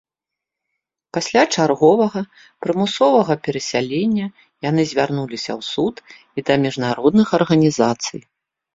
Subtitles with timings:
[1.17, 2.19] Пасля чарговага
[2.67, 4.25] прымусовага перасялення
[4.71, 8.21] яны звярнуліся ў суд і да міжнародных арганізацый.